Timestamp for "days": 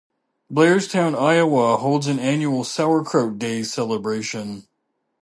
3.37-3.71